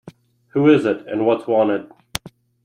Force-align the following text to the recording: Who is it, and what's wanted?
Who 0.53 0.67
is 0.67 0.87
it, 0.87 1.05
and 1.05 1.27
what's 1.27 1.45
wanted? 1.45 1.91